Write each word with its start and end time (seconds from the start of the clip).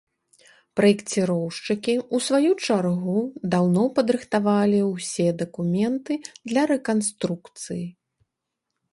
Праекціроўшчыкі, 0.79 1.93
у 2.17 2.21
сваю 2.27 2.51
чаргу, 2.67 3.17
даўно 3.51 3.83
падрыхтавалі 3.99 4.79
ўсе 4.93 5.27
дакументы 5.43 6.13
для 6.49 6.61
рэканструкцыі. 6.73 7.85